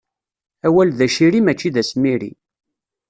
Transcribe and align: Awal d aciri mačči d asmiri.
Awal 0.67 0.89
d 0.97 0.99
aciri 1.05 1.41
mačči 1.43 1.69
d 1.75 1.77
asmiri. 1.81 2.31